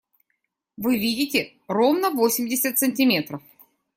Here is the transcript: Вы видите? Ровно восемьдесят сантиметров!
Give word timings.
Вы 0.77 0.97
видите? 0.97 1.53
Ровно 1.67 2.09
восемьдесят 2.09 2.79
сантиметров! 2.79 3.43